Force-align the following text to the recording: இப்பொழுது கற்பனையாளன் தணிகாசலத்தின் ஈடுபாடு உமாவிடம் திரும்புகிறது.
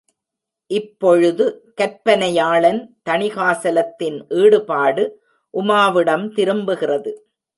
இப்பொழுது 0.71 1.45
கற்பனையாளன் 1.81 2.79
தணிகாசலத்தின் 3.09 4.17
ஈடுபாடு 4.35 5.03
உமாவிடம் 5.53 6.25
திரும்புகிறது. 6.33 7.11